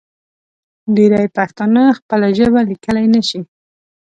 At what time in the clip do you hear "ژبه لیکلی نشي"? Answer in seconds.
2.37-3.41